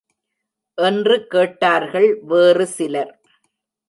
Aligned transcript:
என்று 0.77 1.27
கேட்டார்கள் 1.27 2.09
வேறு 2.21 2.65
சிலர்! 2.67 3.13